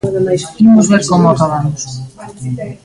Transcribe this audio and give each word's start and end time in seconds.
Imos 0.65 0.85
ver 0.91 1.03
como 1.11 1.27
acabamos. 1.29 1.81